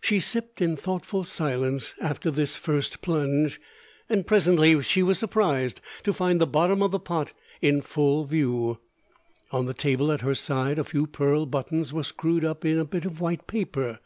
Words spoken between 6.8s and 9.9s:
of the pot in full view. On the